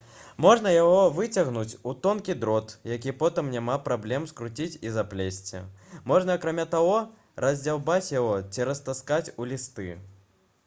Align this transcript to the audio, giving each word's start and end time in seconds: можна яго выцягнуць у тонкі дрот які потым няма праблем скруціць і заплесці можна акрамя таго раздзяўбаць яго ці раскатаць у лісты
можна 0.43 0.69
яго 0.75 1.01
выцягнуць 1.17 1.77
у 1.89 1.91
тонкі 2.05 2.35
дрот 2.43 2.71
які 2.91 3.11
потым 3.19 3.51
няма 3.55 3.75
праблем 3.87 4.25
скруціць 4.31 4.79
і 4.87 4.93
заплесці 4.95 5.61
можна 6.13 6.37
акрамя 6.39 6.65
таго 6.73 6.95
раздзяўбаць 7.45 8.11
яго 8.17 8.31
ці 8.55 8.67
раскатаць 8.71 9.33
у 9.45 9.47
лісты 9.53 9.87